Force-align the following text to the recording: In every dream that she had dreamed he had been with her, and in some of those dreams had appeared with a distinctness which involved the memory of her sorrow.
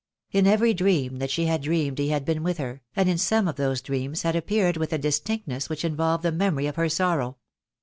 In 0.31 0.47
every 0.47 0.73
dream 0.73 1.19
that 1.19 1.29
she 1.29 1.45
had 1.45 1.61
dreamed 1.61 1.99
he 1.99 2.09
had 2.09 2.25
been 2.25 2.41
with 2.41 2.57
her, 2.57 2.81
and 2.95 3.07
in 3.07 3.19
some 3.19 3.47
of 3.47 3.55
those 3.55 3.83
dreams 3.83 4.23
had 4.23 4.35
appeared 4.35 4.75
with 4.75 4.91
a 4.91 4.97
distinctness 4.97 5.69
which 5.69 5.85
involved 5.85 6.23
the 6.23 6.31
memory 6.31 6.65
of 6.65 6.75
her 6.75 6.89
sorrow. 6.89 7.37